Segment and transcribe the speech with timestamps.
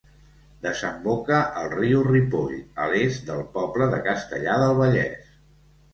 [0.67, 5.35] Desemboca al riu Ripoll a l'est del poble de Castellar del Vallès.